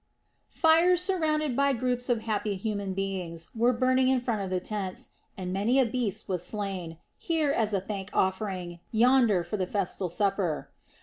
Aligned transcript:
Fires 0.49 0.99
surrounded 0.99 1.55
by 1.55 1.73
groups 1.73 2.09
of 2.09 2.21
happy 2.21 2.55
human 2.55 2.95
beings 2.95 3.49
were 3.53 3.71
burning 3.71 4.07
in 4.07 4.19
front 4.19 4.41
of 4.41 4.49
the 4.49 4.59
tents, 4.59 5.09
and 5.37 5.53
many 5.53 5.77
a 5.79 5.85
beast 5.85 6.27
was 6.27 6.43
slain, 6.43 6.97
here 7.19 7.51
as 7.51 7.71
a 7.71 7.81
thank 7.81 8.09
offering, 8.11 8.79
yonder 8.91 9.43
for 9.43 9.57
the 9.57 9.67
festal 9.67 10.09
supper. 10.09 10.71